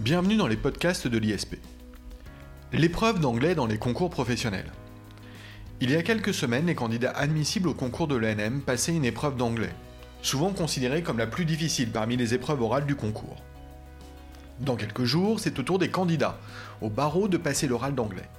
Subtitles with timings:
[0.00, 1.56] Bienvenue dans les podcasts de l'ISP.
[2.72, 4.72] L'épreuve d'anglais dans les concours professionnels.
[5.82, 9.36] Il y a quelques semaines, les candidats admissibles au concours de l'ENM passaient une épreuve
[9.36, 9.74] d'anglais,
[10.22, 13.42] souvent considérée comme la plus difficile parmi les épreuves orales du concours.
[14.60, 16.40] Dans quelques jours, c'est au tour des candidats,
[16.80, 18.30] au barreau, de passer l'oral d'anglais.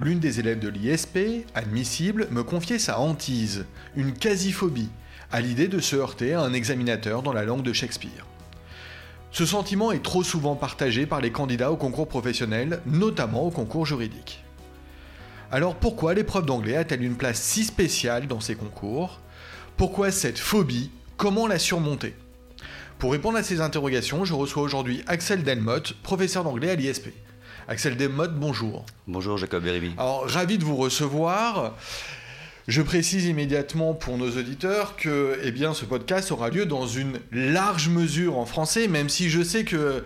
[0.00, 4.90] L'une des élèves de l'ISP, admissible, me confiait sa hantise, une quasi-phobie,
[5.32, 8.24] à l'idée de se heurter à un examinateur dans la langue de Shakespeare.
[9.30, 13.86] Ce sentiment est trop souvent partagé par les candidats au concours professionnel, notamment au concours
[13.86, 14.42] juridique.
[15.50, 19.20] Alors pourquoi l'épreuve d'anglais a-t-elle une place si spéciale dans ces concours?
[19.76, 20.90] Pourquoi cette phobie?
[21.16, 22.14] Comment la surmonter?
[22.98, 27.08] Pour répondre à ces interrogations, je reçois aujourd'hui Axel Delmotte, professeur d'anglais à l'ISP.
[27.68, 28.84] Axel Delmotte, bonjour.
[29.06, 29.92] Bonjour Jacob Beribi.
[29.98, 31.76] Alors ravi de vous recevoir.
[32.68, 37.88] Je précise immédiatement pour nos auditeurs que eh ce podcast aura lieu dans une large
[37.88, 40.04] mesure en français, même si je sais que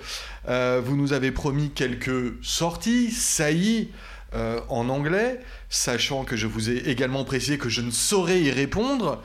[0.49, 3.89] euh, vous nous avez promis quelques sorties, saillies
[4.35, 8.53] euh, en anglais, sachant que je vous ai également précisé que je ne saurais y
[8.53, 9.21] répondre.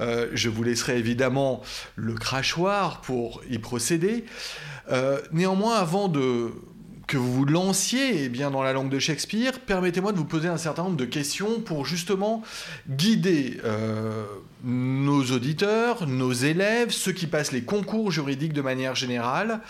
[0.00, 1.62] Euh, je vous laisserai évidemment
[1.94, 4.24] le crachoir pour y procéder.
[5.30, 6.50] néanmoins, avant de
[7.06, 10.48] que vous vous lanciez eh bien, dans la langue de Shakespeare, permettez-moi de vous poser
[10.48, 12.42] un certain nombre de questions pour justement
[12.88, 14.24] guider euh,
[14.64, 19.60] nos auditeurs, nos élèves, ceux qui passent les concours juridiques de manière générale,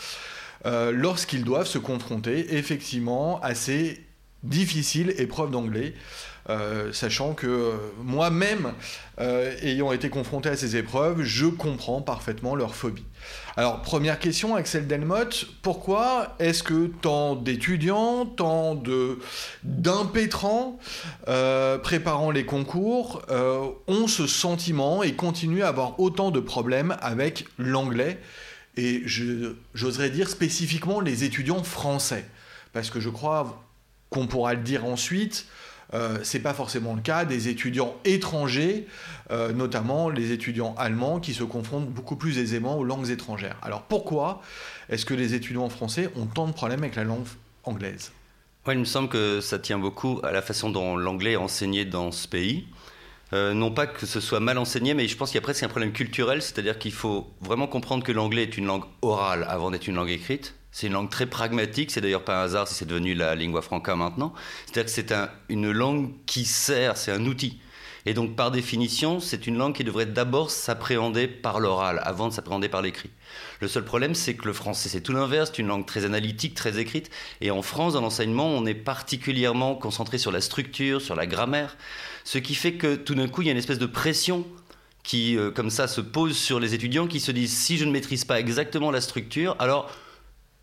[0.67, 4.01] euh, lorsqu'ils doivent se confronter effectivement à ces
[4.43, 5.95] difficiles épreuves d'anglais.
[6.51, 8.73] Euh, sachant que euh, moi-même,
[9.21, 13.05] euh, ayant été confronté à ces épreuves, je comprends parfaitement leur phobie.
[13.57, 18.83] Alors, première question, Axel Delmotte, pourquoi est-ce que tant d'étudiants, tant
[19.63, 20.79] d'impétrants
[21.83, 23.23] préparant les concours
[23.87, 28.19] ont ce sentiment et continuent à avoir autant de problèmes avec l'anglais
[28.77, 29.03] et
[29.75, 32.25] j'oserais dire spécifiquement les étudiants français?
[32.73, 33.63] Parce que je crois
[34.13, 35.47] qu'on pourra le dire ensuite,
[35.95, 38.87] euh, c'est pas forcément le cas des étudiants étrangers,
[39.31, 43.57] euh, notamment les étudiants allemands qui se confrontent beaucoup plus aisément aux langues étrangères.
[43.63, 44.41] Alors pourquoi
[44.89, 47.27] est-ce que les étudiants français ont tant de problèmes avec la langue
[47.65, 48.13] anglaise?
[48.69, 52.13] Il me semble que ça tient beaucoup à la façon dont l'anglais est enseigné dans
[52.13, 52.67] ce pays.
[53.33, 55.63] Euh, non pas que ce soit mal enseigné, mais je pense qu'il y a presque
[55.63, 59.71] un problème culturel, c'est-à-dire qu'il faut vraiment comprendre que l'anglais est une langue orale avant
[59.71, 60.55] d'être une langue écrite.
[60.73, 63.61] C'est une langue très pragmatique, c'est d'ailleurs pas un hasard si c'est devenu la lingua
[63.61, 64.33] franca maintenant.
[64.65, 65.15] C'est-à-dire que c'est
[65.51, 67.61] une langue qui sert, c'est un outil.
[68.05, 72.33] Et donc par définition, c'est une langue qui devrait d'abord s'appréhender par l'oral, avant de
[72.33, 73.11] s'appréhender par l'écrit.
[73.61, 76.55] Le seul problème, c'est que le français, c'est tout l'inverse, c'est une langue très analytique,
[76.55, 77.11] très écrite.
[77.41, 81.77] Et en France, dans l'enseignement, on est particulièrement concentré sur la structure, sur la grammaire,
[82.25, 84.47] ce qui fait que tout d'un coup, il y a une espèce de pression
[85.03, 87.91] qui, euh, comme ça, se pose sur les étudiants qui se disent, si je ne
[87.91, 89.91] maîtrise pas exactement la structure, alors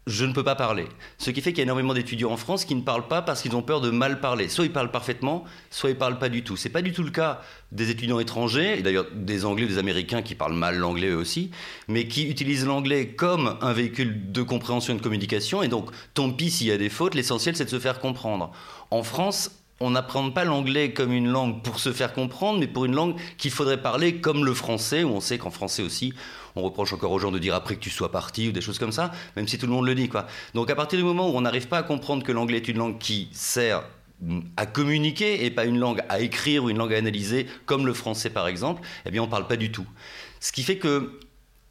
[0.10, 0.86] je ne peux pas parler.
[1.20, 3.42] Ce qui fait qu'il y a énormément d'étudiants en France qui ne parlent pas parce
[3.42, 4.50] qu'ils ont peur de mal parler.
[4.50, 6.58] Soit ils parlent parfaitement, soit ils parlent pas du tout.
[6.58, 10.24] C'est pas du tout le cas des étudiants étrangers, et d'ailleurs des Anglais des Américains
[10.24, 11.52] qui parlent mal l'anglais eux aussi,
[11.88, 15.62] mais qui utilisent l'anglais comme un véhicule de compréhension et de communication.
[15.62, 18.52] Et donc, tant pis s'il y a des fautes, l'essentiel c'est de se faire comprendre.
[18.90, 22.86] En France, on n'apprend pas l'anglais comme une langue pour se faire comprendre, mais pour
[22.86, 26.14] une langue qu'il faudrait parler comme le français, où on sait qu'en français aussi,
[26.56, 28.80] on reproche encore aux gens de dire après que tu sois parti ou des choses
[28.80, 30.10] comme ça, même si tout le monde le dit.
[30.54, 32.78] Donc à partir du moment où on n'arrive pas à comprendre que l'anglais est une
[32.78, 33.84] langue qui sert
[34.58, 37.94] à communiquer et pas une langue à écrire ou une langue à analyser, comme le
[37.94, 39.88] français par exemple, eh bien on ne parle pas du tout.
[40.42, 41.20] Ce qui fait que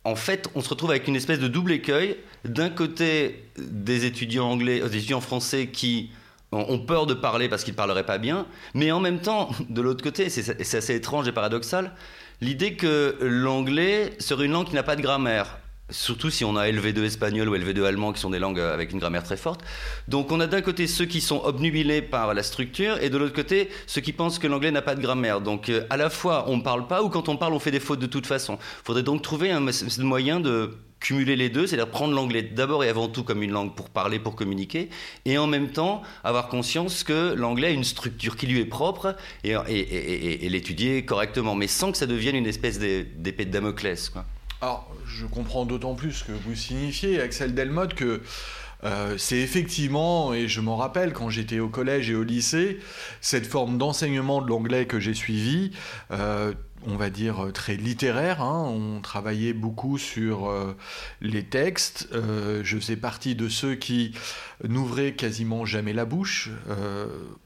[0.04, 2.16] en fait, on se retrouve avec une espèce de double écueil.
[2.44, 6.10] D'un côté, des étudiants anglais, euh, des étudiants français qui
[6.52, 9.80] ont peur de parler parce qu'ils ne parleraient pas bien, mais en même temps, de
[9.80, 11.92] l'autre côté, c'est assez étrange et paradoxal,
[12.40, 15.58] l'idée que l'anglais serait une langue qui n'a pas de grammaire.
[15.90, 18.98] Surtout si on a LV2 espagnol ou LV2 allemand qui sont des langues avec une
[18.98, 19.62] grammaire très forte.
[20.06, 23.34] Donc on a d'un côté ceux qui sont obnubilés par la structure et de l'autre
[23.34, 25.40] côté ceux qui pensent que l'anglais n'a pas de grammaire.
[25.40, 27.70] Donc euh, à la fois on ne parle pas ou quand on parle on fait
[27.70, 28.58] des fautes de toute façon.
[28.60, 29.64] Il faudrait donc trouver un
[30.00, 33.74] moyen de cumuler les deux, c'est-à-dire prendre l'anglais d'abord et avant tout comme une langue
[33.74, 34.88] pour parler, pour communiquer,
[35.24, 39.16] et en même temps avoir conscience que l'anglais a une structure qui lui est propre
[39.44, 44.12] et, l'étudier correctement, mais sans que ça devienne une espèce d'épée de Damoclès.
[44.60, 48.22] Alors, je comprends d'autant plus que vous signifiez, Axel Delmotte, que
[48.84, 52.78] euh, c'est effectivement, et je m'en rappelle quand j'étais au collège et au lycée,
[53.20, 55.72] cette forme d'enseignement de l'anglais que j'ai suivi,
[56.12, 56.52] euh,
[56.88, 58.40] on va dire, euh, très littéraire.
[58.42, 58.64] Hein.
[58.66, 60.74] On travaillait beaucoup sur euh,
[61.20, 62.08] les textes.
[62.12, 64.14] Euh, je faisais partie de ceux qui
[64.66, 66.50] n'ouvraient quasiment jamais la bouche.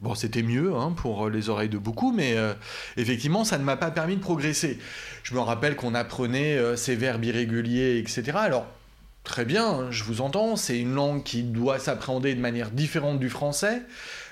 [0.01, 2.37] bon, c'était mieux hein, pour les oreilles de beaucoup, mais
[2.97, 4.79] effectivement, ça ne m'a pas permis de progresser.
[5.23, 8.39] Je me rappelle qu'on apprenait ces verbes irréguliers, etc.
[8.41, 8.67] Alors,
[9.25, 13.29] très bien, je vous entends, c'est une langue qui doit s'appréhender de manière différente du
[13.29, 13.83] français,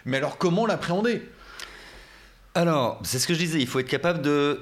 [0.06, 1.22] mais alors comment l'appréhender?
[2.54, 4.60] Alors, c'est ce que je disais, il faut être capable de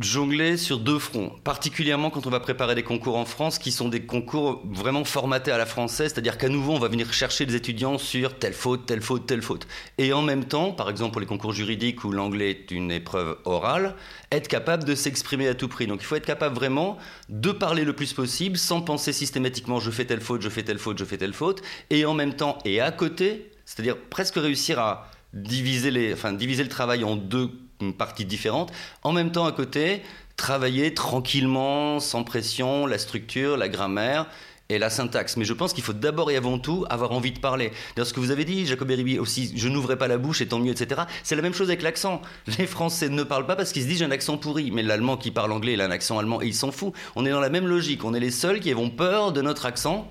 [0.00, 3.88] jongler sur deux fronts, particulièrement quand on va préparer des concours en France qui sont
[3.88, 7.54] des concours vraiment formatés à la française, c'est-à-dire qu'à nouveau on va venir chercher les
[7.54, 9.66] étudiants sur telle faute, telle faute, telle faute.
[9.98, 13.38] Et en même temps, par exemple pour les concours juridiques où l'anglais est une épreuve
[13.44, 13.94] orale,
[14.30, 15.86] être capable de s'exprimer à tout prix.
[15.86, 16.96] Donc il faut être capable vraiment
[17.28, 20.78] de parler le plus possible sans penser systématiquement je fais telle faute, je fais telle
[20.78, 24.78] faute, je fais telle faute, et en même temps et à côté, c'est-à-dire presque réussir
[24.78, 27.50] à diviser, les, enfin, diviser le travail en deux
[27.90, 28.72] parties différentes.
[29.02, 30.02] En même temps, à côté,
[30.36, 34.26] travailler tranquillement, sans pression, la structure, la grammaire
[34.68, 35.36] et la syntaxe.
[35.36, 37.72] Mais je pense qu'il faut d'abord et avant tout avoir envie de parler.
[37.94, 40.48] D'ailleurs, ce que vous avez dit, Jacob Eribi aussi, je n'ouvrais pas la bouche et
[40.48, 41.02] tant mieux, etc.
[41.22, 42.22] C'est la même chose avec l'accent.
[42.58, 44.70] Les Français ne parlent pas parce qu'ils se disent j'ai un accent pourri.
[44.70, 46.92] Mais l'Allemand qui parle anglais, il a un accent allemand et il s'en fout.
[47.16, 48.04] On est dans la même logique.
[48.04, 50.10] On est les seuls qui avons peur de notre accent.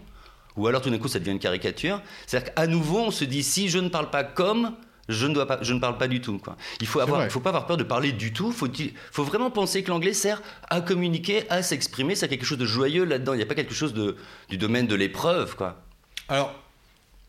[0.58, 2.02] Ou alors tout d'un coup, ça devient une caricature.
[2.28, 4.74] C'est-à-dire qu'à nouveau, on se dit si je ne parle pas comme,
[5.10, 6.38] je ne, dois pas, je ne parle pas du tout.
[6.38, 6.56] Quoi.
[6.80, 8.52] Il faut avoir, faut pas avoir peur de parler du tout.
[8.52, 8.68] Faut,
[9.12, 12.16] faut vraiment penser que l'anglais sert à communiquer, à s'exprimer.
[12.16, 13.34] C'est quelque chose de joyeux là-dedans.
[13.34, 14.16] Il n'y a pas quelque chose de,
[14.50, 15.82] du domaine de l'épreuve, quoi.
[16.30, 16.54] Alors,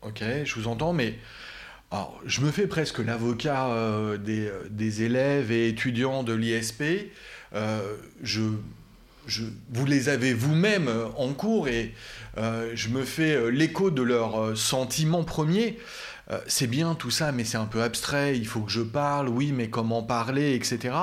[0.01, 1.15] ok, je vous entends, mais
[1.93, 6.83] alors, je me fais presque l'avocat euh, des, euh, des, élèves et étudiants de l'ISP.
[7.53, 7.81] Euh,
[8.23, 8.41] je,
[9.27, 11.93] je, vous les avez vous-même en cours et
[12.35, 15.77] je me fais l'écho de leurs sentiments premiers.
[16.33, 19.29] Euh, c'est bien tout ça, mais c'est un peu abstrait, il faut que je parle,
[19.29, 20.95] oui, mais comment parler, etc.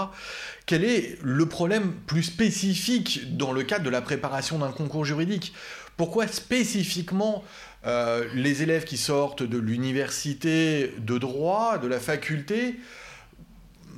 [0.67, 5.53] Quel est le problème plus spécifique dans le cadre de la préparation d'un concours juridique?
[5.97, 7.45] Pourquoi spécifiquement
[7.87, 12.77] euh, les élèves qui sortent de l'université de droit, de la faculté,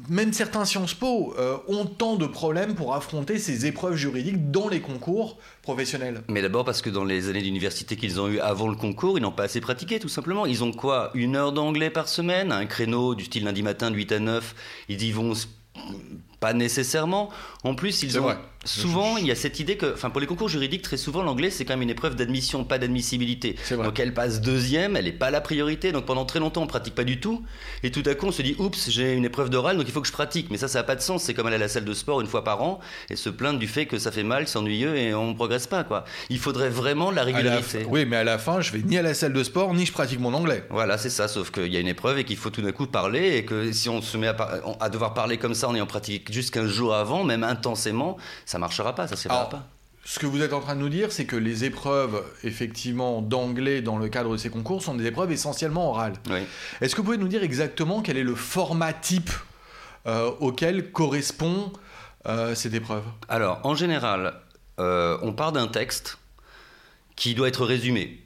[0.08, 4.68] même certains Sciences Po euh, ont tant de problèmes pour affronter ces épreuves juridiques dans
[4.68, 6.22] les concours professionnels.
[6.28, 9.22] Mais d'abord parce que dans les années d'université qu'ils ont eu avant le concours, ils
[9.22, 10.46] n'ont pas assez pratiqué, tout simplement.
[10.46, 11.10] Ils ont quoi?
[11.14, 12.52] Une heure d'anglais par semaine?
[12.52, 14.54] Un créneau du style lundi matin de 8 à 9
[14.88, 15.34] Ils y vont
[16.42, 17.30] pas nécessairement.
[17.62, 18.34] En plus, ils ont
[18.64, 21.50] souvent il y a cette idée que, enfin, pour les concours juridiques, très souvent l'anglais
[21.50, 23.54] c'est quand même une épreuve d'admission, pas d'admissibilité.
[23.70, 25.92] Donc elle passe deuxième, elle n'est pas la priorité.
[25.92, 27.44] Donc pendant très longtemps on pratique pas du tout.
[27.84, 30.00] Et tout à coup on se dit, oups, j'ai une épreuve d'oral, donc il faut
[30.00, 30.48] que je pratique.
[30.50, 31.22] Mais ça, ça n'a pas de sens.
[31.22, 33.60] C'est comme aller à la salle de sport une fois par an et se plaindre
[33.60, 36.04] du fait que ça fait mal, c'est ennuyeux et on ne progresse pas, quoi.
[36.28, 37.86] Il faudrait vraiment la régularité.
[37.88, 39.92] Oui, mais à la fin, je vais ni à la salle de sport ni je
[39.92, 40.64] pratique mon anglais.
[40.70, 41.28] Voilà, c'est ça.
[41.28, 43.70] Sauf qu'il y a une épreuve et qu'il faut tout d'un coup parler et que
[43.70, 44.36] si on se met à,
[44.80, 48.58] à devoir parler comme ça en ayant pratiqué juste 15 jours avant même intensément, ça
[48.58, 49.68] marchera pas, ça s'élèvera pas.
[50.04, 53.82] Ce que vous êtes en train de nous dire, c'est que les épreuves, effectivement, d'anglais
[53.82, 56.14] dans le cadre de ces concours sont des épreuves essentiellement orales.
[56.80, 59.30] Est-ce que vous pouvez nous dire exactement quel est le format type
[60.08, 61.72] euh, auquel correspond
[62.26, 63.04] euh, cette épreuve?
[63.28, 64.34] Alors, en général,
[64.80, 66.18] euh, on part d'un texte
[67.14, 68.18] qui doit être résumé.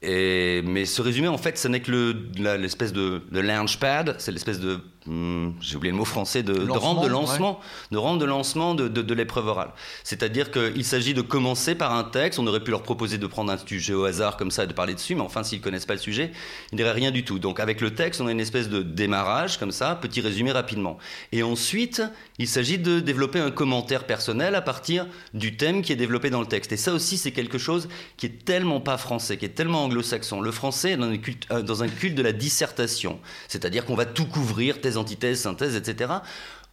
[0.00, 2.16] Et, mais ce résumé, en fait, ce n'est que
[2.56, 6.70] l'espèce de, de launchpad, c'est l'espèce de Hmm, j'ai oublié le mot français, de, de
[6.70, 7.58] rendre de lancement,
[7.90, 9.70] de rendre de lancement de, de, l'épreuve orale.
[10.04, 12.38] C'est-à-dire qu'il s'agit de commencer par un texte.
[12.38, 14.72] On aurait pu leur proposer de prendre un sujet au hasard comme ça et de
[14.72, 16.30] parler dessus, mais enfin, s'ils connaissent pas le sujet,
[16.70, 17.40] ils diraient rien du tout.
[17.40, 20.98] Donc, avec le texte, on a une espèce de démarrage comme ça, petit résumé rapidement.
[21.32, 22.00] Et ensuite,
[22.38, 26.40] il s'agit de développer un commentaire personnel à partir du thème qui est développé dans
[26.40, 26.70] le texte.
[26.70, 30.40] Et ça aussi, c'est quelque chose qui est tellement pas français, qui est tellement anglo-saxon.
[30.40, 31.12] Le français est dans,
[31.50, 33.18] euh, dans un culte de la dissertation,
[33.48, 36.14] c'est-à-dire qu'on va tout couvrir antithèse, synthèse, etc.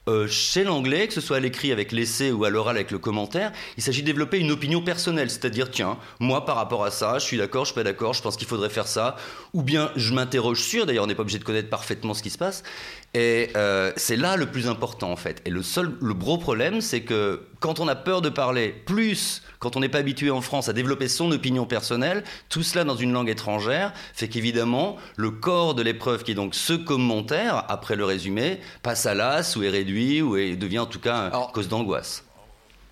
[0.09, 2.97] Euh, chez l'anglais, que ce soit à l'écrit avec l'essai ou à l'oral avec le
[2.97, 7.19] commentaire, il s'agit de développer une opinion personnelle, c'est-à-dire tiens, moi par rapport à ça,
[7.19, 9.17] je suis d'accord, je suis pas d'accord, je pense qu'il faudrait faire ça,
[9.53, 12.31] ou bien je m'interroge sur, d'ailleurs on n'est pas obligé de connaître parfaitement ce qui
[12.31, 12.63] se passe,
[13.13, 15.41] et euh, c'est là le plus important en fait.
[15.45, 19.41] Et le seul, le gros problème, c'est que quand on a peur de parler, plus
[19.57, 22.95] quand on n'est pas habitué en France à développer son opinion personnelle, tout cela dans
[22.95, 27.95] une langue étrangère, fait qu'évidemment le corps de l'épreuve, qui est donc ce commentaire après
[27.95, 32.23] le résumé, passe à l'as ou est réduit ou devient en tout cas cause d'angoisse.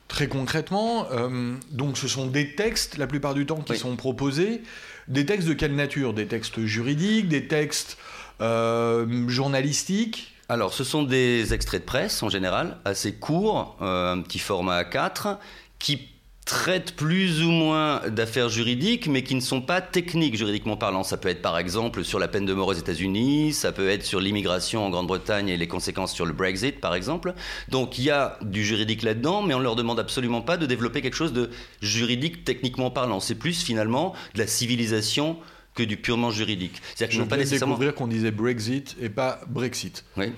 [0.07, 4.61] Très concrètement, euh, donc ce sont des textes la plupart du temps qui sont proposés.
[5.09, 6.13] Des textes de quelle nature?
[6.13, 7.97] Des textes juridiques, des textes
[8.39, 14.39] journalistiques alors, ce sont des extraits de presse en général, assez courts, euh, un petit
[14.39, 15.37] format A4,
[15.77, 16.07] qui
[16.45, 21.03] traitent plus ou moins d'affaires juridiques, mais qui ne sont pas techniques juridiquement parlant.
[21.03, 24.05] Ça peut être par exemple sur la peine de mort aux États-Unis, ça peut être
[24.05, 27.33] sur l'immigration en Grande-Bretagne et les conséquences sur le Brexit, par exemple.
[27.67, 30.65] Donc il y a du juridique là-dedans, mais on ne leur demande absolument pas de
[30.65, 31.49] développer quelque chose de
[31.81, 33.19] juridique techniquement parlant.
[33.19, 35.37] C'est plus finalement de la civilisation
[35.77, 36.81] que du purement juridique.
[36.95, 37.75] C'est-à-dire que Je pas nécessairement.
[37.75, 40.03] découvrir qu'on disait Brexit et pas Brexit.
[40.17, 40.33] Oui.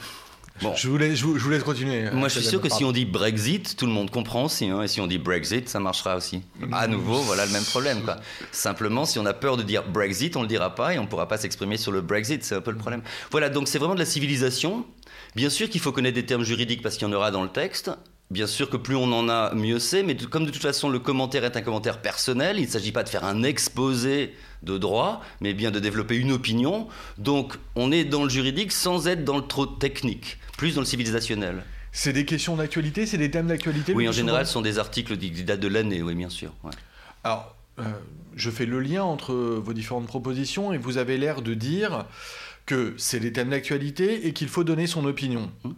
[0.61, 0.75] Bon.
[0.75, 2.11] Je, vous laisse, je, vous, laisse, continuer.
[2.11, 4.65] Moi, je suis sûr que si on dit Brexit, tout le monde comprend aussi.
[4.65, 6.41] Hein, et si on dit Brexit, ça marchera aussi.
[6.73, 8.01] À nouveau, voilà le même problème.
[8.03, 8.17] Quoi.
[8.51, 11.29] Simplement, si on a peur de dire Brexit, on le dira pas et on pourra
[11.29, 12.43] pas s'exprimer sur le Brexit.
[12.43, 13.01] C'est un peu le problème.
[13.31, 14.85] Voilà, donc c'est vraiment de la civilisation.
[15.35, 17.49] Bien sûr qu'il faut connaître des termes juridiques parce qu'il y en aura dans le
[17.49, 17.91] texte.
[18.31, 20.99] Bien sûr que plus on en a, mieux c'est, mais comme de toute façon le
[20.99, 25.21] commentaire est un commentaire personnel, il ne s'agit pas de faire un exposé de droit,
[25.41, 26.87] mais bien de développer une opinion.
[27.17, 30.85] Donc on est dans le juridique sans être dans le trop technique, plus dans le
[30.85, 31.63] civilisationnel.
[31.91, 35.17] C'est des questions d'actualité, c'est des thèmes d'actualité Oui, en général, ce sont des articles
[35.17, 36.53] qui datent de l'année, oui, bien sûr.
[37.23, 37.83] Alors, euh,
[38.35, 42.05] je fais le lien entre vos différentes propositions et vous avez l'air de dire
[42.67, 45.49] que c'est des thèmes d'actualité et qu'il faut donner son opinion.
[45.63, 45.73] Hum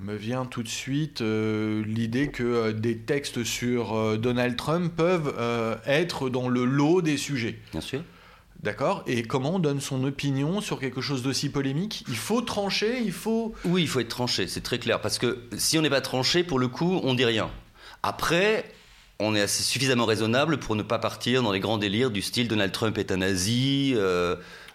[0.00, 4.92] me vient tout de suite euh, l'idée que euh, des textes sur euh, Donald Trump
[4.94, 5.34] peuvent
[5.86, 7.58] être dans le lot des sujets.
[7.72, 8.02] Bien sûr.
[8.62, 9.02] D'accord?
[9.06, 12.04] Et comment on donne son opinion sur quelque chose d'aussi polémique?
[12.08, 13.54] Il faut trancher, il faut...
[13.64, 15.00] Oui, il faut être tranché, c'est très clair.
[15.00, 17.50] Parce que si on n'est pas tranché, pour le coup, on dit rien.
[18.02, 18.64] Après,
[19.18, 22.48] on est assez suffisamment raisonnable pour ne pas partir dans les grands délires du style
[22.48, 23.94] Donald Trump est un nazi.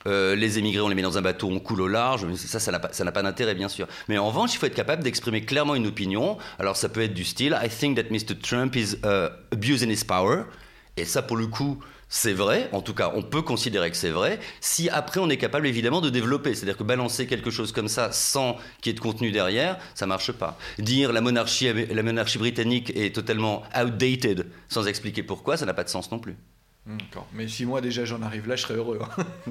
[0.08, 2.26] Euh, les émigrés, on les met dans un bateau, on coule au large.
[2.36, 3.88] Ça, ça n'a pas, d'intérêt, bien sûr.
[4.08, 6.38] Mais en revanche, il faut être capable d'exprimer clairement une opinion.
[6.58, 8.38] Alors, ça peut être du style I think that Mr.
[8.42, 10.44] Trump is uh, abusing his power.
[10.98, 11.80] Et ça, pour le coup,
[12.10, 15.38] c'est vrai, en tout cas, on peut considérer que c'est vrai, si après on est
[15.38, 16.56] capable évidemment de développer.
[16.56, 20.08] C'est-à-dire que balancer quelque chose comme ça sans qu'il y ait de contenu derrière, ça
[20.08, 20.58] marche pas.
[20.80, 25.84] Dire la monarchie, la monarchie britannique est totalement outdated sans expliquer pourquoi, ça n'a pas
[25.84, 26.36] de sens non plus.
[27.34, 29.00] Mais si moi déjà j'en arrive là, je serais heureux.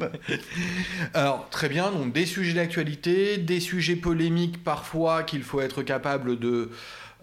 [0.01, 0.11] Hein.
[1.15, 6.39] Alors très bien, donc des sujets d'actualité, des sujets polémiques parfois qu'il faut être capable
[6.39, 6.71] de,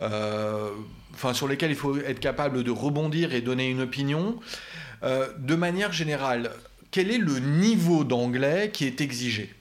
[0.02, 0.70] euh,
[1.34, 4.40] sur lesquels il faut être capable de rebondir et donner une opinion.
[5.04, 6.52] Euh, de manière générale,
[6.92, 9.54] quel est le niveau d'anglais qui est exigé?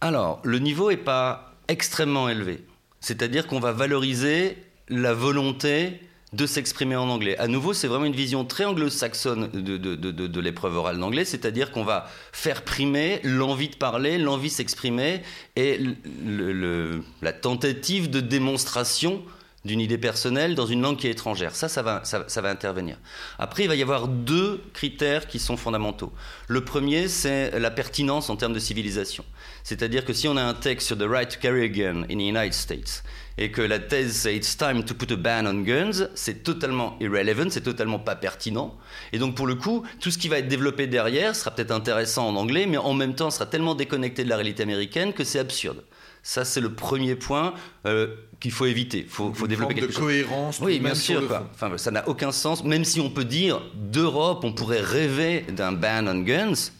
[0.00, 2.64] Alors le niveau n'est pas extrêmement élevé.
[3.00, 4.58] C'est-à-dire qu'on va valoriser
[4.88, 6.00] la volonté
[6.32, 7.38] de s'exprimer en anglais.
[7.38, 11.84] À nouveau, c'est vraiment une vision très anglo-saxonne de, de, l'épreuve orale d'anglais, c'est-à-dire qu'on
[11.84, 15.22] va faire primer l'envie de parler, l'envie de s'exprimer
[15.56, 15.80] et
[17.22, 19.22] la tentative de démonstration
[19.64, 21.54] d'une idée personnelle dans une langue qui est étrangère.
[21.54, 22.96] Ça, ça va, intervenir.
[23.38, 26.12] Après, il va y avoir deux critères qui sont fondamentaux.
[26.46, 29.24] Le premier, c'est la pertinence en termes de civilisation.
[29.64, 32.16] C'est-à-dire que si on a un texte sur The Right to Carry a Gun in
[32.16, 33.02] the United States,
[33.38, 36.96] et que la thèse c'est It's time to put a ban on guns, c'est totalement
[37.00, 38.76] irrelevant, c'est totalement pas pertinent.
[39.12, 42.28] Et donc pour le coup, tout ce qui va être développé derrière sera peut-être intéressant
[42.28, 45.38] en anglais, mais en même temps sera tellement déconnecté de la réalité américaine que c'est
[45.38, 45.84] absurde.
[46.22, 47.54] Ça, c'est le premier point
[47.86, 48.98] euh, qu'il faut éviter.
[48.98, 50.60] Il faut, faut développer quelque de cohérence.
[50.60, 51.22] Oui, bien sûr.
[51.54, 52.64] Enfin, ça n'a aucun sens.
[52.64, 56.70] Même si on peut dire d'Europe, on pourrait rêver d'un ban on guns.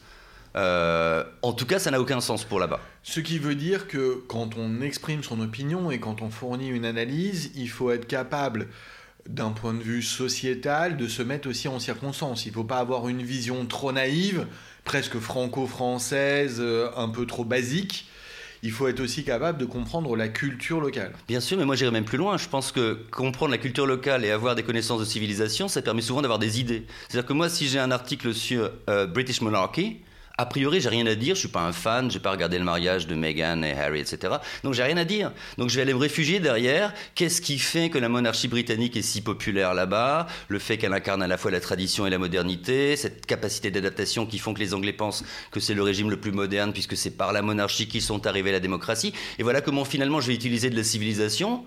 [0.57, 2.81] Euh, en tout cas, ça n'a aucun sens pour là-bas.
[3.03, 6.85] Ce qui veut dire que quand on exprime son opinion et quand on fournit une
[6.85, 8.69] analyse, il faut être capable
[9.29, 12.47] d'un point de vue sociétal, de se mettre aussi en circonstance.
[12.47, 14.47] Il ne faut pas avoir une vision trop naïve,
[14.85, 18.09] presque franco-française, euh, un peu trop basique.
[18.63, 21.13] Il faut être aussi capable de comprendre la culture locale.
[21.29, 22.37] Bien sûr, mais moi j'irais même plus loin.
[22.37, 26.03] Je pense que comprendre la culture locale et avoir des connaissances de civilisation, ça permet
[26.03, 26.85] souvent d'avoir des idées.
[27.09, 29.99] C'est-à-dire que moi, si j'ai un article sur euh, British Monarchy,
[30.39, 31.35] a priori, j'ai rien à dire.
[31.35, 32.11] Je suis pas un fan.
[32.11, 34.35] J'ai pas regardé le mariage de Meghan et Harry, etc.
[34.63, 35.33] Donc j'ai rien à dire.
[35.59, 36.95] Donc je vais aller me réfugier derrière.
[37.17, 40.29] Qu'est-ce qui fait que la monarchie britannique est si populaire là-bas?
[40.47, 44.27] Le fait qu'elle incarne à la fois la tradition et la modernité, cette capacité d'adaptation
[44.27, 47.11] qui font que les Anglais pensent que c'est le régime le plus moderne puisque c'est
[47.11, 49.13] par la monarchie qu'ils sont arrivés à la démocratie.
[49.41, 51.65] Et voilà comment finalement je vais utiliser de la civilisation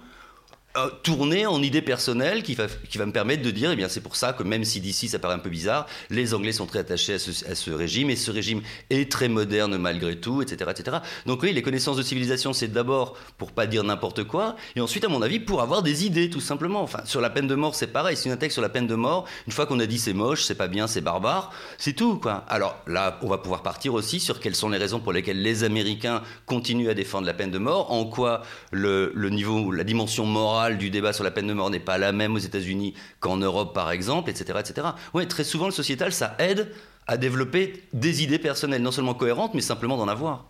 [0.77, 3.89] euh, tourner en idée personnelle qui va, qui va me permettre de dire, eh bien
[3.89, 6.65] c'est pour ça que même si d'ici ça paraît un peu bizarre, les Anglais sont
[6.65, 10.71] très attachés à ce, régime et ce régime est très moderne malgré tout, etc.
[10.71, 10.97] etc.
[11.25, 15.03] Donc oui, les connaissances de civilisation, c'est d'abord pour pas dire n'importe quoi, et ensuite
[15.03, 16.81] à mon avis pour avoir des idées tout simplement.
[16.81, 18.95] Enfin, sur la peine de mort, c'est pareil, c'est un texte sur la peine de
[18.95, 22.17] mort, une fois qu'on a dit c'est moche, c'est pas bien, c'est barbare, c'est tout
[22.17, 22.45] quoi.
[22.47, 25.65] Alors là, on va pouvoir partir aussi sur quelles sont les raisons pour lesquelles les
[25.65, 30.25] Américains continuent à défendre la peine de mort, en quoi le, le niveau, la dimension
[30.25, 33.37] morale du débat sur la peine de mort n'est pas la même aux États-Unis qu'en
[33.37, 34.87] Europe, par exemple, etc., etc.
[35.13, 36.71] Oui, très souvent, le sociétal, ça aide
[37.07, 40.45] à développer des idées personnelles, non seulement cohérentes, mais simplement d'en avoir.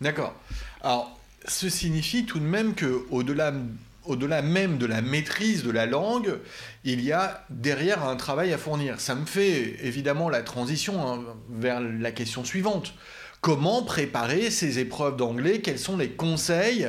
[0.00, 0.34] D'accord.
[0.82, 3.52] Alors, ce signifie tout de même que, au-delà
[4.06, 6.38] au-delà même de la maîtrise de la langue,
[6.84, 9.00] il y a derrière un travail à fournir.
[9.00, 12.94] Ça me fait évidemment la transition hein, vers la question suivante.
[13.40, 15.60] Comment préparer ces épreuves d'anglais?
[15.60, 16.88] Quels sont les conseils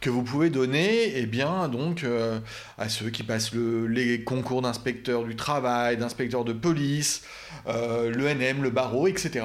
[0.00, 2.38] que vous pouvez donner eh bien, donc, euh,
[2.78, 7.22] à ceux qui passent les concours d'inspecteur du travail, d'inspecteur de police,
[7.66, 9.44] euh, l'ENM, le barreau, etc.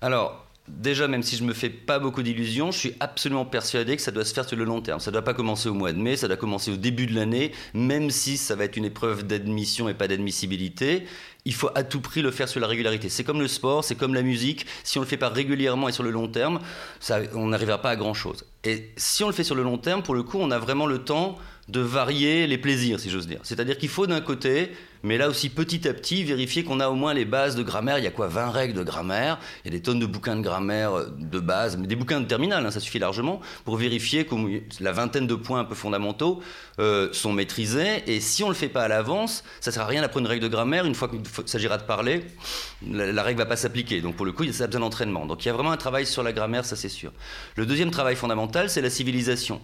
[0.00, 4.02] Alors, déjà, même si je me fais pas beaucoup d'illusions, je suis absolument persuadé que
[4.02, 5.00] ça doit se faire sur le long terme.
[5.00, 7.52] Ça doit pas commencer au mois de mai, ça doit commencer au début de l'année,
[7.74, 11.04] même si ça va être une épreuve d'admission et pas d'admissibilité.
[11.44, 13.10] Il faut à tout prix le faire sur la régularité.
[13.10, 14.64] C'est comme le sport, c'est comme la musique.
[14.82, 16.60] Si on le fait pas régulièrement et sur le long terme,
[17.00, 18.44] ça, on n'arrivera pas à grand chose.
[18.64, 20.86] Et si on le fait sur le long terme, pour le coup, on a vraiment
[20.86, 21.36] le temps
[21.68, 23.40] de varier les plaisirs, si j'ose dire.
[23.42, 24.70] C'est-à-dire qu'il faut d'un côté,
[25.04, 27.98] mais là aussi petit à petit, vérifier qu'on a au moins les bases de grammaire.
[27.98, 30.34] Il y a quoi 20 règles de grammaire, il y a des tonnes de bouquins
[30.34, 33.76] de grammaire euh, de base, mais des bouquins de terminale, hein, ça suffit largement, pour
[33.76, 34.34] vérifier que
[34.80, 36.42] la vingtaine de points un peu fondamentaux
[36.80, 38.02] euh, sont maîtrisés.
[38.06, 40.24] Et si on ne le fait pas à l'avance, ça ne sert à rien d'apprendre
[40.24, 40.86] une règle de grammaire.
[40.86, 42.24] Une fois qu'il s'agira de parler,
[42.90, 44.00] la, la règle ne va pas s'appliquer.
[44.00, 45.26] Donc pour le coup, il y a besoin d'entraînement.
[45.26, 47.12] Donc il y a vraiment un travail sur la grammaire, ça c'est sûr.
[47.56, 49.60] Le deuxième travail fondamental, c'est la civilisation.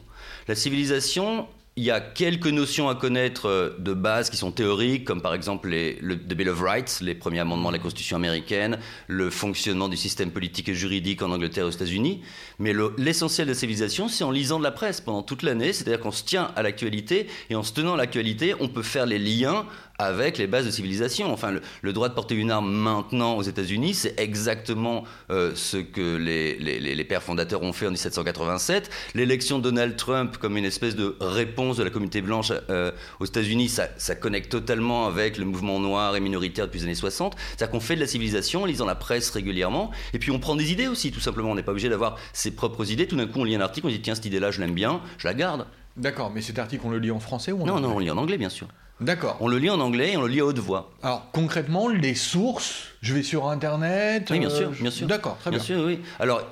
[0.49, 5.05] La civilisation, il y a quelques notions à connaître euh, de base qui sont théoriques,
[5.05, 8.79] comme par exemple les, le Bill of Rights, les premiers amendements de la Constitution américaine,
[9.07, 12.23] le fonctionnement du système politique et juridique en Angleterre et aux États-Unis.
[12.59, 16.01] Mais l'essentiel de la civilisation, c'est en lisant de la presse pendant toute l'année, c'est-à-dire
[16.01, 19.19] qu'on se tient à l'actualité, et en se tenant à l'actualité, on peut faire les
[19.19, 19.65] liens
[20.01, 21.33] avec les bases de civilisation.
[21.33, 21.53] Enfin,
[21.83, 26.57] le, droit de porter une arme maintenant aux États-Unis, c'est exactement euh, ce que les,
[26.59, 28.91] les, pères fondateurs ont fait en 1787.
[29.15, 33.27] L'élection de Donald Trump comme une espèce de réponse de la communauté blanche euh, aux
[33.27, 37.37] États-Unis, ça, ça, connecte totalement avec le mouvement noir et minoritaire depuis les années 60.
[37.37, 40.57] C'est-à-dire qu'on fait de la civilisation en lisant la presse régulièrement, et puis on prend
[40.57, 41.51] des idées aussi, tout simplement.
[41.51, 43.07] On n'est pas obligé d'avoir ses propres idées.
[43.07, 45.01] Tout d'un coup, on lit un article, on dit tiens, cette idée-là, je l'aime bien,
[45.19, 45.67] je la garde.
[45.97, 47.89] D'accord, mais cet article, on le lit en français ou en Non, anglais?
[47.89, 48.69] non, on lit en anglais, bien sûr.
[49.01, 49.37] D'accord.
[49.41, 50.91] On le lit en anglais et on le lit à haute voix.
[51.03, 54.29] Alors concrètement, les sources, je vais sur Internet.
[54.31, 55.07] Oui, bien euh, sûr, je- bien sûr.
[55.07, 55.59] D'accord, très bien.
[55.59, 56.01] Bien sûr, oui.
[56.19, 56.43] Alors,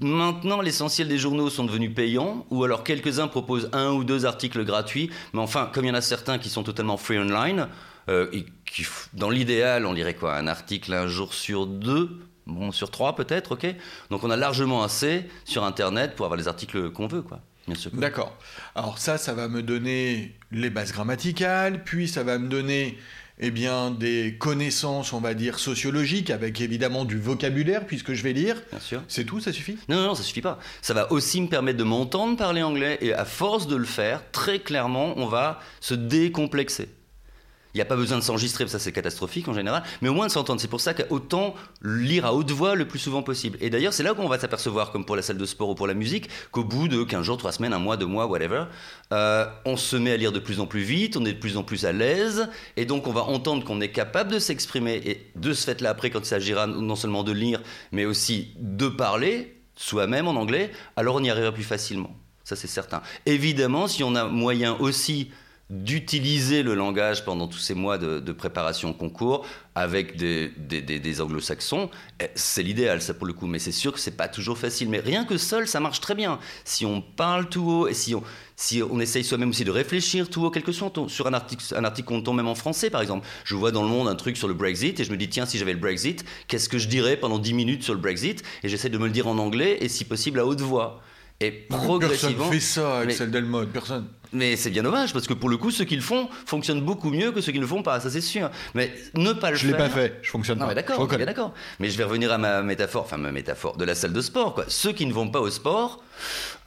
[0.00, 4.62] maintenant, l'essentiel des journaux sont devenus payants, ou alors quelques-uns proposent un ou deux articles
[4.64, 7.68] gratuits, mais enfin, comme il y en a certains qui sont totalement free online,
[8.08, 12.10] euh, et qui, dans l'idéal, on lirait quoi Un article un jour sur deux
[12.46, 13.66] Bon, sur trois peut-être, ok?
[14.10, 17.40] Donc on a largement assez sur Internet pour avoir les articles qu'on veut, quoi.
[17.92, 18.36] D'accord.
[18.74, 22.98] Alors ça, ça va me donner les bases grammaticales, puis ça va me donner
[23.38, 28.32] eh bien, des connaissances, on va dire, sociologiques, avec évidemment du vocabulaire, puisque je vais
[28.32, 28.62] lire.
[28.70, 29.02] Bien sûr.
[29.08, 29.76] C'est tout, ça suffit?
[29.88, 30.58] Non, non, non, ça suffit pas.
[30.80, 34.22] Ça va aussi me permettre de m'entendre parler anglais et à force de le faire,
[34.32, 36.88] très clairement, on va se décomplexer.
[37.76, 40.28] Il n'y a pas besoin de s'enregistrer, ça c'est catastrophique en général, mais au moins
[40.28, 40.58] de s'entendre.
[40.62, 43.58] C'est pour ça qu'autant lire à haute voix le plus souvent possible.
[43.60, 45.86] Et d'ailleurs, c'est là qu'on va s'apercevoir, comme pour la salle de sport ou pour
[45.86, 48.64] la musique, qu'au bout de 15 jours, 3 semaines, un mois, 2 mois, whatever,
[49.12, 51.58] euh, on se met à lire de plus en plus vite, on est de plus
[51.58, 54.94] en plus à l'aise, et donc on va entendre qu'on est capable de s'exprimer.
[55.04, 57.60] Et de ce fait-là, après, quand il s'agira non seulement de lire,
[57.92, 62.16] mais aussi de parler soi-même en anglais, alors on y arrivera plus facilement.
[62.42, 63.02] Ça, c'est certain.
[63.26, 65.30] Évidemment, si on a moyen aussi
[65.68, 71.90] d'utiliser le langage pendant tous ces mois de, préparation au concours avec des, des- anglo-saxons,
[72.20, 73.46] eh, c'est l'idéal, ça pour le coup.
[73.46, 74.88] Mais c'est sûr que c'est pas toujours facile.
[74.88, 76.38] Mais rien que seul, ça marche très bien.
[76.64, 78.22] Si on parle tout haut et si on,
[78.54, 81.84] si on essaye soi-même aussi de réfléchir tout haut, quelque chose sur un article, un
[81.84, 83.26] article qu'on même en français, par exemple.
[83.44, 85.46] Je vois dans le monde un truc sur le Brexit et je me dis, tiens,
[85.46, 88.44] si j'avais le Brexit, qu'est-ce que je dirais pendant 10 minutes sur le Brexit?
[88.62, 91.02] Et j'essaie de me le dire en anglais et si possible à haute voix.
[91.40, 92.50] Et Personne progressivement.
[92.50, 94.06] fait ça, Mais- Axel Delmotte, personne.
[94.32, 97.10] Mais c'est bien dommage parce que pour le coup, ceux qui le font fonctionnent beaucoup
[97.10, 98.50] mieux que ceux qui ne le font pas, ça c'est sûr.
[98.74, 99.82] Mais ne pas le Je l'ai faire.
[99.82, 100.74] pas fait, je fonctionne Non, pas.
[100.74, 101.54] mais je d'accord, bien d'accord.
[101.78, 104.54] Mais je vais revenir à ma métaphore, enfin ma métaphore de la salle de sport.
[104.54, 104.64] Quoi.
[104.68, 106.02] Ceux qui ne vont pas au sport,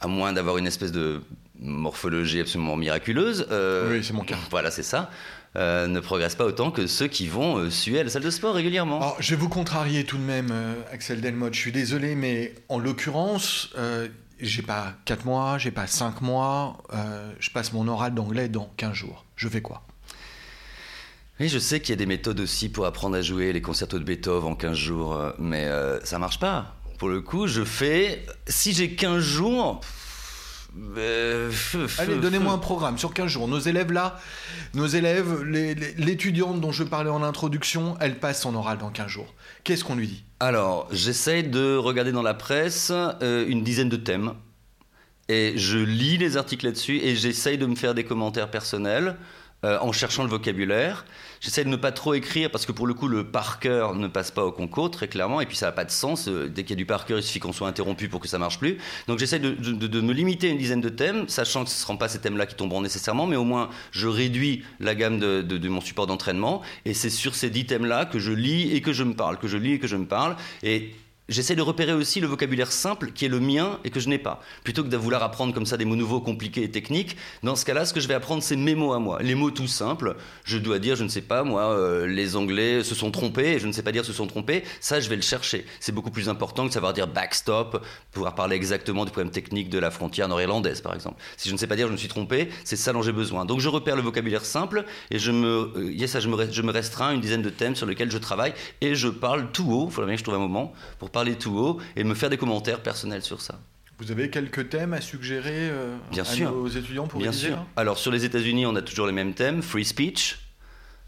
[0.00, 1.20] à moins d'avoir une espèce de
[1.60, 4.36] morphologie absolument miraculeuse, euh, Oui, c'est mon cas.
[4.50, 5.10] Voilà, c'est ça.
[5.56, 8.30] euh, ne progressent pas autant que ceux qui vont euh, suer à la salle de
[8.30, 8.98] sport régulièrement.
[9.00, 11.54] Alors, je vais vous contrarier tout de même, euh, Axel Delmotte.
[11.54, 13.70] Je suis désolé, mais en l'occurrence,
[14.40, 16.82] j'ai pas 4 mois, j'ai pas 5 mois.
[16.92, 19.24] euh, je passe mon oral d'anglais dans 15 jours.
[19.36, 19.82] Je fais quoi?
[21.38, 23.98] Oui, je sais qu'il y a des méthodes aussi pour apprendre à jouer les concertos
[23.98, 26.76] de Beethoven en 15 jours, euh, mais euh, ça marche pas.
[26.98, 28.24] Pour le coup, je fais.
[28.46, 29.80] Si j'ai 15 jours.
[30.96, 31.50] Euh,
[31.98, 33.48] Allez, donnez-moi un programme sur 15 jours.
[33.48, 34.18] Nos élèves là,
[34.74, 39.34] nos élèves, l'étudiante dont je parlais en introduction, elle passe son oral dans 15 jours.
[39.64, 40.24] Qu'est-ce qu'on lui dit?
[40.38, 44.34] Alors, j'essaye de regarder dans la presse euh, une dizaine de thèmes.
[45.28, 49.16] Et je lis les articles là-dessus et j'essaye de me faire des commentaires personnels
[49.64, 51.04] euh, en cherchant le vocabulaire.
[51.40, 54.08] J'essaie de ne pas trop écrire parce que pour le coup, le par cœur ne
[54.08, 56.28] passe pas au concours, très clairement, et puis ça n'a pas de sens.
[56.28, 58.28] Euh, Dès qu'il y a du par cœur, il suffit qu'on soit interrompu pour que
[58.28, 58.78] ça marche plus.
[59.06, 61.96] Donc j'essaie de, me limiter à une dizaine de thèmes, sachant que ce ne seront
[61.96, 65.58] pas ces thèmes-là qui tomberont nécessairement, mais au moins je réduis la gamme de, de-
[65.58, 68.92] de mon support d'entraînement, et c'est sur ces dix thèmes-là que je lis et que
[68.92, 70.36] je me parle, que je lis et que je me parle.
[70.62, 70.90] Et
[71.30, 74.18] j'essaie de repérer aussi le vocabulaire simple qui est le mien et que je n'ai
[74.18, 74.42] pas.
[74.64, 77.64] Plutôt que de vouloir apprendre comme ça des mots nouveaux, compliqués et techniques, dans ce
[77.64, 79.22] cas-là, ce que je vais apprendre, c'est mes mots à moi.
[79.22, 82.82] Les mots tout simples, je dois dire, je ne sais pas, moi, euh, les Anglais
[82.84, 85.16] se sont trompés, et je ne sais pas dire se sont trompés, ça, je vais
[85.16, 85.64] le chercher.
[85.78, 89.78] C'est beaucoup plus important que savoir dire backstop, pouvoir parler exactement du problème technique de
[89.78, 91.22] la frontière nord-irlandaise, par exemple.
[91.36, 93.44] Si je ne sais pas dire je me suis trompé, c'est ça dont j'ai besoin.
[93.44, 97.42] Donc je repère le vocabulaire simple et je me, euh, yes, je me, une dizaine
[97.42, 100.20] de thèmes sur lesquels je travaille et je parle tout haut, il faudrait bien que
[100.20, 103.40] je trouve un moment pour parler tout haut et me faire des commentaires personnels sur
[103.40, 103.60] ça.
[103.98, 106.50] Vous avez quelques thèmes à suggérer euh, Bien à sûr.
[106.50, 107.66] nos étudiants pour Bien sûr.
[107.76, 110.38] Alors sur les États-Unis, on a toujours les mêmes thèmes free speech,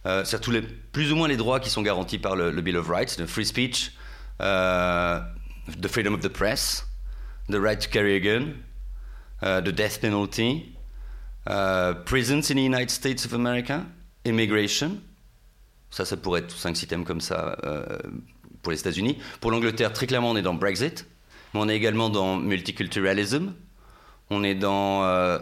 [0.04, 2.62] euh, c'est-à-dire tous les, plus ou moins les droits qui sont garantis par le, le
[2.62, 3.92] Bill of Rights, le free speech,
[4.42, 5.20] euh,
[5.80, 6.86] the freedom of the press,
[7.48, 8.54] the right to carry a gun,
[9.42, 10.76] uh, the death penalty,
[11.46, 13.86] uh, prisons in the United States of America,
[14.24, 14.98] immigration.
[15.90, 17.98] Ça, ça pourrait être 5-6 thèmes comme ça euh,
[18.62, 19.18] pour les États-Unis.
[19.40, 21.06] Pour l'Angleterre, très clairement, on est dans Brexit,
[21.54, 23.52] mais on est également dans multiculturalism,
[24.30, 25.38] on est dans euh,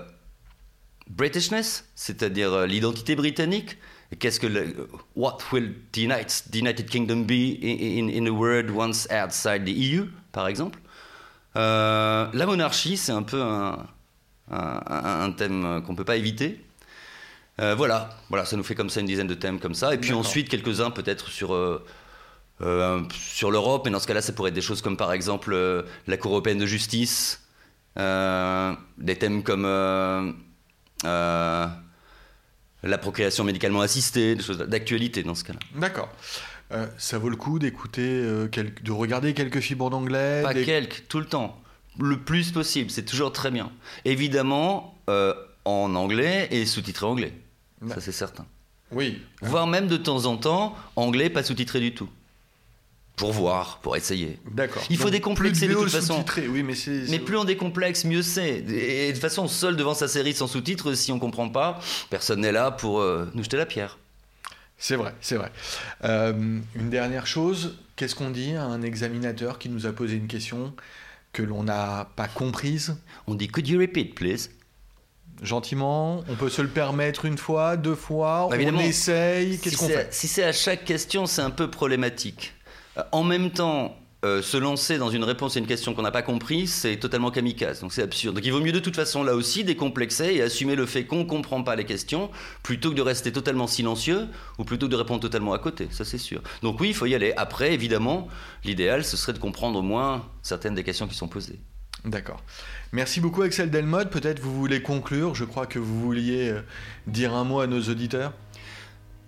[1.09, 3.76] Britishness, c'est-à-dire euh, l'identité britannique.
[4.18, 8.70] Qu'est-ce que le, what will the United, the United Kingdom be in, in, a world
[8.70, 10.80] once outside the EU, par exemple?
[11.56, 13.87] Euh, La monarchie, c'est un peu un,
[14.50, 16.61] un, un- un thème qu'on peut pas éviter.
[17.76, 19.92] Voilà, voilà, ça nous fait comme ça une dizaine de thèmes comme ça.
[19.92, 21.50] Et puis ensuite quelques-uns peut-être sur
[23.12, 23.83] sur l'Europe.
[23.85, 26.33] Mais dans ce cas-là, ça pourrait être des choses comme par exemple euh, la Cour
[26.33, 27.42] européenne de justice,
[27.99, 30.33] euh, des thèmes comme euh,
[31.05, 31.66] euh,
[32.83, 35.59] la procréation médicalement assistée, des choses d'actualité dans ce cas-là.
[35.75, 36.09] D'accord.
[36.73, 40.42] Euh, ça vaut le coup d'écouter, euh, quel- de regarder quelques fibres d'anglais.
[40.42, 41.61] Pas des- quelques, tout le temps.
[41.99, 43.73] Le plus possible, c'est toujours très bien.
[44.05, 47.35] Évidemment, euh, en anglais et sous-titré anglais.
[47.88, 48.46] Ça, c'est certain.
[48.92, 49.20] Oui.
[49.42, 52.09] Voire même de temps en temps, anglais pas sous-titré du tout.
[53.20, 54.38] Pour voir, pour essayer.
[54.50, 54.83] D'accord.
[54.90, 56.24] Il faut Donc, décomplexer plus de vidéos toute façon.
[56.48, 58.64] Oui, mais plus on décomplexe, mieux c'est.
[58.68, 61.78] Et de toute façon, seul devant sa série sans sous-titres, si on comprend pas,
[62.09, 63.98] personne n'est là pour euh, nous jeter la pierre.
[64.78, 65.52] C'est vrai, c'est vrai.
[66.04, 66.33] Euh,
[66.74, 70.72] une dernière chose, qu'est-ce qu'on dit à un examinateur qui nous a posé une question
[71.35, 72.96] que l'on n'a pas comprise?
[73.26, 74.48] On dit Could you repeat, please?
[75.42, 79.76] Gentiment, on peut se le permettre une fois, deux fois, Bah, on essaye, qu'est-ce si
[79.76, 80.09] qu'on c'est- fait?
[80.14, 82.54] Si c'est à chaque question, c'est un peu problématique.
[83.01, 86.11] Euh, En même temps, euh, se lancer dans une réponse à une question qu'on n'a
[86.11, 87.81] pas comprise, c'est totalement kamikaze.
[87.81, 88.35] Donc c'est absurde.
[88.35, 91.21] Donc il vaut mieux de toute façon là aussi décomplexer et assumer le fait qu'on
[91.21, 92.31] ne comprend pas les questions
[92.63, 95.89] plutôt que de rester totalement silencieux ou plutôt que de répondre totalement à côté.
[95.91, 96.43] Ça c'est sûr.
[96.63, 97.33] Donc oui, il faut y aller.
[97.39, 98.29] Après, évidemment,
[98.65, 101.59] l'idéal ce serait de comprendre au moins certaines des questions qui sont posées.
[102.05, 102.43] D'accord.
[102.93, 104.11] Merci beaucoup Axel Delmotte.
[104.11, 105.35] Peut-être vous voulez conclure.
[105.35, 106.61] Je crois que vous vouliez euh,
[107.07, 108.33] dire un mot à nos auditeurs.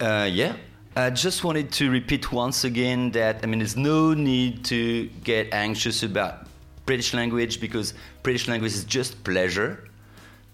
[0.03, 0.57] Yeah.
[0.95, 5.53] I just wanted to repeat once again that I mean, there's no need to get
[5.55, 6.47] anxious about
[6.85, 9.89] British language because British language is just pleasure,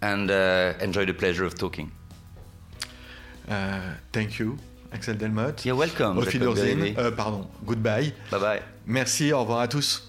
[0.00, 1.90] and uh, enjoy the pleasure of talking.
[3.48, 4.58] Euh, thank you,
[4.92, 5.64] Axel Delmotte.
[5.64, 6.18] You're welcome.
[6.18, 6.94] Auf Jacob Wiedersehen.
[6.94, 6.96] Berry.
[6.96, 8.12] Euh, pardon, goodbye.
[8.30, 8.62] Bye bye.
[8.86, 10.07] Merci, au revoir à tous.